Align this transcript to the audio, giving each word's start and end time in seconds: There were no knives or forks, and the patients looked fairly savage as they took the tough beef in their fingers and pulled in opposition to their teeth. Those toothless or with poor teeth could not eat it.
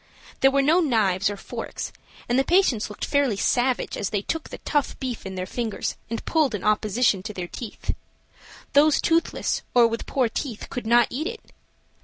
There 0.39 0.49
were 0.49 0.63
no 0.63 0.79
knives 0.79 1.29
or 1.29 1.37
forks, 1.37 1.93
and 2.27 2.39
the 2.39 2.43
patients 2.43 2.89
looked 2.89 3.05
fairly 3.05 3.37
savage 3.37 3.95
as 3.95 4.09
they 4.09 4.23
took 4.23 4.49
the 4.49 4.57
tough 4.65 4.99
beef 4.99 5.27
in 5.27 5.35
their 5.35 5.45
fingers 5.45 5.95
and 6.09 6.25
pulled 6.25 6.55
in 6.55 6.63
opposition 6.63 7.21
to 7.21 7.33
their 7.35 7.45
teeth. 7.45 7.93
Those 8.73 8.99
toothless 8.99 9.61
or 9.75 9.85
with 9.85 10.07
poor 10.07 10.27
teeth 10.27 10.71
could 10.71 10.87
not 10.87 11.05
eat 11.11 11.27
it. 11.27 11.51